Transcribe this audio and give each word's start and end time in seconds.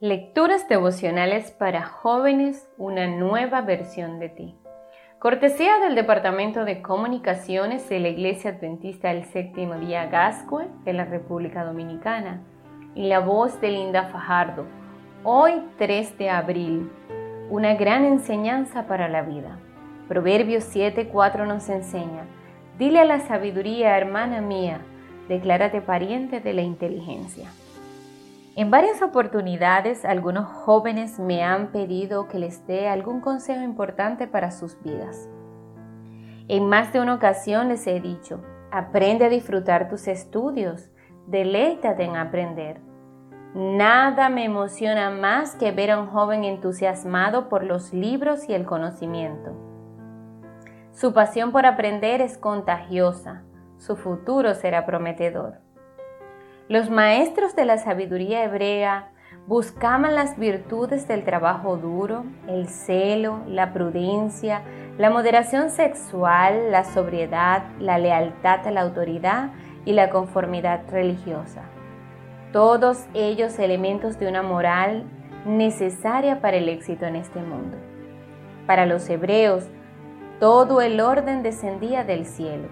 Lecturas 0.00 0.68
devocionales 0.68 1.50
para 1.50 1.82
jóvenes, 1.82 2.70
una 2.76 3.08
nueva 3.08 3.62
versión 3.62 4.20
de 4.20 4.28
ti. 4.28 4.54
Cortesía 5.18 5.80
del 5.80 5.96
Departamento 5.96 6.64
de 6.64 6.82
Comunicaciones 6.82 7.88
de 7.88 7.98
la 7.98 8.06
Iglesia 8.06 8.52
Adventista 8.52 9.08
del 9.08 9.24
Séptimo 9.24 9.74
Día 9.74 10.06
Gascue 10.06 10.68
de 10.84 10.92
la 10.92 11.04
República 11.04 11.64
Dominicana 11.64 12.44
y 12.94 13.08
la 13.08 13.18
voz 13.18 13.60
de 13.60 13.72
Linda 13.72 14.04
Fajardo. 14.04 14.66
Hoy 15.24 15.64
3 15.78 16.16
de 16.16 16.30
abril, 16.30 16.92
una 17.50 17.74
gran 17.74 18.04
enseñanza 18.04 18.86
para 18.86 19.08
la 19.08 19.22
vida. 19.22 19.58
Proverbios 20.06 20.62
7:4 20.62 21.44
nos 21.44 21.68
enseña, 21.68 22.24
dile 22.78 23.00
a 23.00 23.04
la 23.04 23.18
sabiduría, 23.18 23.98
hermana 23.98 24.42
mía, 24.42 24.80
declárate 25.28 25.80
pariente 25.80 26.38
de 26.38 26.52
la 26.52 26.62
inteligencia. 26.62 27.50
En 28.58 28.72
varias 28.72 29.02
oportunidades 29.02 30.04
algunos 30.04 30.48
jóvenes 30.48 31.20
me 31.20 31.44
han 31.44 31.70
pedido 31.70 32.26
que 32.26 32.40
les 32.40 32.66
dé 32.66 32.88
algún 32.88 33.20
consejo 33.20 33.62
importante 33.62 34.26
para 34.26 34.50
sus 34.50 34.82
vidas. 34.82 35.28
En 36.48 36.68
más 36.68 36.92
de 36.92 36.98
una 36.98 37.14
ocasión 37.14 37.68
les 37.68 37.86
he 37.86 38.00
dicho, 38.00 38.42
aprende 38.72 39.26
a 39.26 39.28
disfrutar 39.28 39.88
tus 39.88 40.08
estudios, 40.08 40.90
deleítate 41.28 42.02
en 42.02 42.16
aprender. 42.16 42.80
Nada 43.54 44.28
me 44.28 44.44
emociona 44.44 45.10
más 45.10 45.54
que 45.54 45.70
ver 45.70 45.92
a 45.92 46.00
un 46.00 46.08
joven 46.08 46.42
entusiasmado 46.42 47.48
por 47.48 47.62
los 47.62 47.92
libros 47.92 48.48
y 48.48 48.54
el 48.54 48.66
conocimiento. 48.66 49.52
Su 50.90 51.12
pasión 51.12 51.52
por 51.52 51.64
aprender 51.64 52.20
es 52.20 52.36
contagiosa, 52.36 53.44
su 53.76 53.94
futuro 53.94 54.52
será 54.56 54.84
prometedor. 54.84 55.67
Los 56.68 56.90
maestros 56.90 57.56
de 57.56 57.64
la 57.64 57.78
sabiduría 57.78 58.44
hebrea 58.44 59.08
buscaban 59.46 60.14
las 60.14 60.38
virtudes 60.38 61.08
del 61.08 61.24
trabajo 61.24 61.78
duro, 61.78 62.26
el 62.46 62.68
celo, 62.68 63.40
la 63.46 63.72
prudencia, 63.72 64.60
la 64.98 65.08
moderación 65.08 65.70
sexual, 65.70 66.70
la 66.70 66.84
sobriedad, 66.84 67.62
la 67.78 67.96
lealtad 67.96 68.66
a 68.66 68.70
la 68.70 68.82
autoridad 68.82 69.52
y 69.86 69.94
la 69.94 70.10
conformidad 70.10 70.82
religiosa. 70.90 71.62
Todos 72.52 73.06
ellos 73.14 73.58
elementos 73.58 74.18
de 74.18 74.28
una 74.28 74.42
moral 74.42 75.04
necesaria 75.46 76.42
para 76.42 76.58
el 76.58 76.68
éxito 76.68 77.06
en 77.06 77.16
este 77.16 77.40
mundo. 77.40 77.78
Para 78.66 78.84
los 78.84 79.08
hebreos, 79.08 79.64
todo 80.38 80.82
el 80.82 81.00
orden 81.00 81.42
descendía 81.42 82.04
del 82.04 82.26
cielo. 82.26 82.68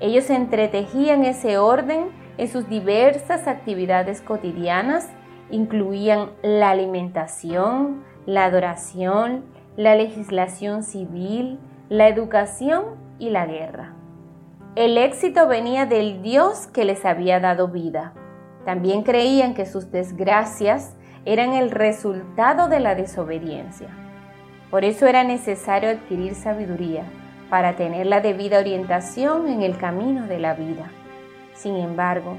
Ellos 0.00 0.30
entretejían 0.30 1.24
ese 1.24 1.58
orden 1.58 2.19
en 2.40 2.48
sus 2.48 2.70
diversas 2.70 3.46
actividades 3.46 4.22
cotidianas 4.22 5.06
incluían 5.50 6.30
la 6.42 6.70
alimentación, 6.70 8.02
la 8.24 8.46
adoración, 8.46 9.44
la 9.76 9.94
legislación 9.94 10.82
civil, 10.82 11.58
la 11.90 12.08
educación 12.08 12.96
y 13.18 13.28
la 13.28 13.44
guerra. 13.44 13.92
El 14.74 14.96
éxito 14.96 15.48
venía 15.48 15.84
del 15.84 16.22
Dios 16.22 16.66
que 16.66 16.86
les 16.86 17.04
había 17.04 17.40
dado 17.40 17.68
vida. 17.68 18.14
También 18.64 19.02
creían 19.02 19.52
que 19.52 19.66
sus 19.66 19.90
desgracias 19.90 20.96
eran 21.26 21.52
el 21.52 21.70
resultado 21.70 22.70
de 22.70 22.80
la 22.80 22.94
desobediencia. 22.94 23.88
Por 24.70 24.86
eso 24.86 25.06
era 25.06 25.24
necesario 25.24 25.90
adquirir 25.90 26.34
sabiduría 26.34 27.04
para 27.50 27.76
tener 27.76 28.06
la 28.06 28.22
debida 28.22 28.60
orientación 28.60 29.46
en 29.46 29.60
el 29.60 29.76
camino 29.76 30.26
de 30.26 30.38
la 30.38 30.54
vida. 30.54 30.90
Sin 31.60 31.76
embargo, 31.76 32.36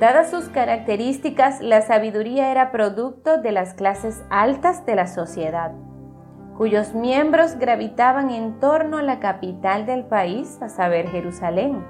dadas 0.00 0.30
sus 0.30 0.48
características, 0.48 1.60
la 1.60 1.82
sabiduría 1.82 2.50
era 2.50 2.72
producto 2.72 3.36
de 3.36 3.52
las 3.52 3.74
clases 3.74 4.24
altas 4.30 4.86
de 4.86 4.94
la 4.94 5.06
sociedad, 5.06 5.72
cuyos 6.56 6.94
miembros 6.94 7.58
gravitaban 7.58 8.30
en 8.30 8.60
torno 8.60 8.96
a 8.96 9.02
la 9.02 9.20
capital 9.20 9.84
del 9.84 10.04
país, 10.06 10.58
a 10.62 10.70
saber, 10.70 11.08
Jerusalén. 11.08 11.84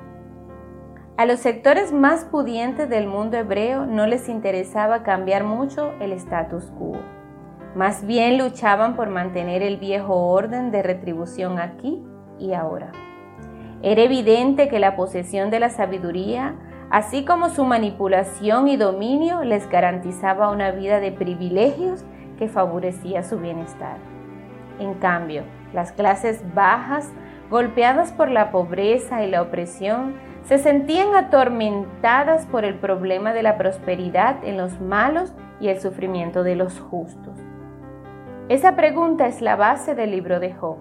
A 1.17 1.25
los 1.25 1.39
sectores 1.39 1.93
más 1.93 2.25
pudientes 2.25 2.91
del 2.91 3.07
mundo 3.07 3.37
hebreo 3.37 3.87
no 3.87 4.09
les 4.09 4.29
interesaba 4.29 5.05
cambiar 5.05 5.45
mucho 5.45 5.93
el 6.01 6.11
status 6.11 6.65
quo. 6.77 6.97
Más 7.77 8.05
bien 8.05 8.39
luchaban 8.39 8.97
por 8.97 9.09
mantener 9.09 9.63
el 9.63 9.77
viejo 9.77 10.17
orden 10.17 10.73
de 10.73 10.83
retribución 10.83 11.61
aquí 11.61 12.03
y 12.41 12.55
ahora. 12.55 12.91
Era 13.83 14.03
evidente 14.03 14.69
que 14.69 14.81
la 14.81 14.97
posesión 14.97 15.51
de 15.51 15.61
la 15.61 15.71
sabiduría 15.71 16.57
así 16.93 17.25
como 17.25 17.49
su 17.49 17.65
manipulación 17.65 18.69
y 18.69 18.77
dominio 18.77 19.45
les 19.45 19.67
garantizaba 19.71 20.51
una 20.51 20.73
vida 20.73 21.01
de 21.01 21.11
privilegios 21.11 22.05
que 22.39 22.49
favorecía 22.49 23.25
su 23.25 23.39
bienestar. 23.39 23.97
En 24.79 24.93
cambio, 24.95 25.45
las 25.73 25.93
clases 25.93 26.45
bajas, 26.55 27.11
golpeadas 27.49 28.13
por 28.13 28.31
la 28.31 28.51
pobreza 28.51 29.25
y 29.25 29.31
la 29.31 29.41
opresión, 29.41 30.17
se 30.45 30.59
sentían 30.59 31.15
atormentadas 31.15 32.45
por 32.45 32.67
el 32.67 32.75
problema 32.75 33.33
de 33.33 33.43
la 33.43 33.57
prosperidad 33.57 34.45
en 34.45 34.59
los 34.59 34.79
malos 34.79 35.33
y 35.61 35.69
el 35.69 35.81
sufrimiento 35.81 36.43
de 36.43 36.57
los 36.57 36.79
justos. 36.79 37.39
Esa 38.51 38.77
pregunta 38.77 39.29
es 39.29 39.41
la 39.41 39.57
base 39.57 39.95
del 39.95 40.11
libro 40.11 40.41
de 40.41 40.53
Job. 40.53 40.77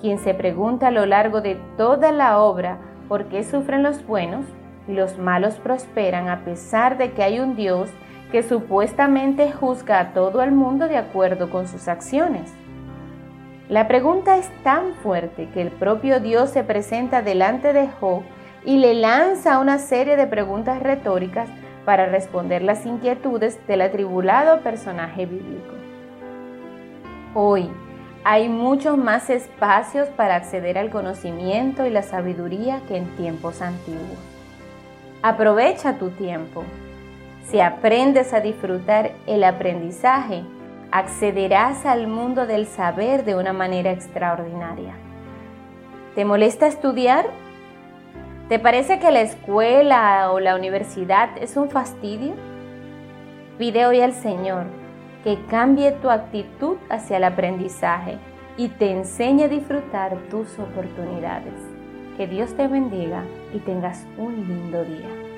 Quien 0.00 0.20
se 0.20 0.34
pregunta 0.34 0.86
a 0.88 0.92
lo 0.92 1.04
largo 1.04 1.40
de 1.40 1.56
toda 1.76 2.12
la 2.12 2.38
obra 2.38 2.78
por 3.08 3.24
qué 3.24 3.42
sufren 3.42 3.82
los 3.82 4.06
buenos, 4.06 4.46
los 4.92 5.18
malos 5.18 5.54
prosperan 5.54 6.28
a 6.28 6.44
pesar 6.44 6.98
de 6.98 7.12
que 7.12 7.22
hay 7.22 7.40
un 7.40 7.56
Dios 7.56 7.90
que 8.30 8.42
supuestamente 8.42 9.52
juzga 9.52 10.00
a 10.00 10.12
todo 10.12 10.42
el 10.42 10.52
mundo 10.52 10.88
de 10.88 10.96
acuerdo 10.96 11.50
con 11.50 11.68
sus 11.68 11.88
acciones. 11.88 12.52
La 13.68 13.88
pregunta 13.88 14.36
es 14.36 14.48
tan 14.62 14.94
fuerte 14.94 15.48
que 15.52 15.62
el 15.62 15.70
propio 15.70 16.20
Dios 16.20 16.50
se 16.50 16.62
presenta 16.62 17.22
delante 17.22 17.72
de 17.72 17.88
Job 17.88 18.22
y 18.64 18.78
le 18.78 18.94
lanza 18.94 19.58
una 19.58 19.78
serie 19.78 20.16
de 20.16 20.26
preguntas 20.26 20.82
retóricas 20.82 21.48
para 21.84 22.06
responder 22.06 22.62
las 22.62 22.84
inquietudes 22.84 23.64
del 23.66 23.80
atribulado 23.80 24.60
personaje 24.60 25.26
bíblico. 25.26 25.74
Hoy 27.34 27.70
hay 28.24 28.48
muchos 28.48 28.98
más 28.98 29.30
espacios 29.30 30.08
para 30.08 30.36
acceder 30.36 30.78
al 30.78 30.90
conocimiento 30.90 31.86
y 31.86 31.90
la 31.90 32.02
sabiduría 32.02 32.80
que 32.88 32.96
en 32.96 33.14
tiempos 33.16 33.62
antiguos. 33.62 34.35
Aprovecha 35.22 35.98
tu 35.98 36.10
tiempo. 36.10 36.64
Si 37.48 37.60
aprendes 37.60 38.32
a 38.32 38.40
disfrutar 38.40 39.12
el 39.26 39.44
aprendizaje, 39.44 40.42
accederás 40.90 41.86
al 41.86 42.06
mundo 42.06 42.46
del 42.46 42.66
saber 42.66 43.24
de 43.24 43.34
una 43.34 43.52
manera 43.52 43.92
extraordinaria. 43.92 44.94
¿Te 46.14 46.24
molesta 46.24 46.66
estudiar? 46.66 47.26
¿Te 48.48 48.58
parece 48.58 48.98
que 48.98 49.10
la 49.10 49.20
escuela 49.20 50.30
o 50.32 50.40
la 50.40 50.54
universidad 50.54 51.30
es 51.40 51.56
un 51.56 51.70
fastidio? 51.70 52.34
Pide 53.58 53.86
hoy 53.86 54.00
al 54.00 54.12
Señor 54.12 54.64
que 55.24 55.38
cambie 55.50 55.92
tu 55.92 56.08
actitud 56.08 56.76
hacia 56.88 57.16
el 57.16 57.24
aprendizaje 57.24 58.18
y 58.56 58.68
te 58.68 58.92
enseñe 58.92 59.44
a 59.44 59.48
disfrutar 59.48 60.16
tus 60.30 60.58
oportunidades. 60.58 61.75
Que 62.16 62.26
Dios 62.26 62.56
te 62.56 62.66
bendiga 62.66 63.24
y 63.52 63.58
tengas 63.58 64.06
un 64.16 64.36
lindo 64.48 64.82
día. 64.84 65.35